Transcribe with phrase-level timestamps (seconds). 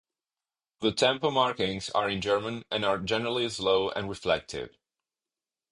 [0.79, 4.75] The tempo markings are in German and are generally slow and reflective.